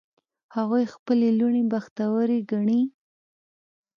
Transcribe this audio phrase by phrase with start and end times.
[0.55, 2.81] هغوی خپلې لوڼې بختوری ګڼي